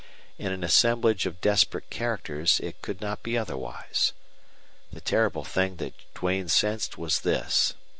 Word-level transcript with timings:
In 0.39 0.51
an 0.51 0.63
assemblage 0.63 1.27
of 1.27 1.41
desperate 1.41 1.91
characters 1.91 2.59
it 2.63 2.81
could 2.81 3.01
not 3.01 3.21
be 3.21 3.37
otherwise. 3.37 4.13
The 4.91 4.99
terrible 4.99 5.43
thing 5.43 5.75
that 5.75 5.93
Duane 6.15 6.47
sensed 6.47 6.97
was 6.97 7.19
this. 7.19 7.75